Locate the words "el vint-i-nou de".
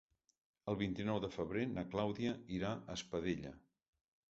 0.71-1.29